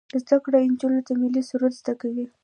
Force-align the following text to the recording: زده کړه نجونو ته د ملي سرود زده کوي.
زده 0.21 0.37
کړه 0.43 0.57
نجونو 0.71 0.99
ته 1.05 1.11
د 1.15 1.19
ملي 1.21 1.41
سرود 1.49 1.73
زده 1.81 1.93
کوي. 2.01 2.25